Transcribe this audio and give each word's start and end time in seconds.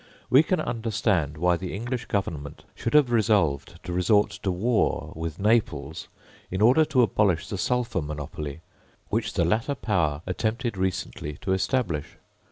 we 0.31 0.41
can 0.41 0.59
understand 0.59 1.37
why 1.37 1.55
the 1.55 1.75
English 1.75 2.05
Government 2.05 2.63
should 2.73 2.95
have 2.95 3.11
resolved 3.11 3.79
to 3.83 3.93
resort 3.93 4.31
to 4.41 4.49
war 4.49 5.13
with 5.15 5.37
Naples, 5.37 6.07
in 6.49 6.59
order 6.59 6.83
to 6.85 7.03
abolish 7.03 7.47
the 7.47 7.57
sulphur 7.59 8.01
monopoly, 8.01 8.61
which 9.09 9.33
the 9.35 9.45
latter 9.45 9.75
power 9.75 10.23
attempted 10.25 10.75
recently 10.75 11.37
to 11.41 11.53
establish. 11.53 12.17